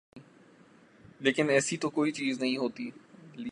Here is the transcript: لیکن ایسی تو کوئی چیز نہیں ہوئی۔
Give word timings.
لیکن 1.19 1.49
ایسی 1.49 1.77
تو 1.77 1.89
کوئی 1.89 2.11
چیز 2.11 2.39
نہیں 2.39 2.57
ہوئی۔ 2.57 2.89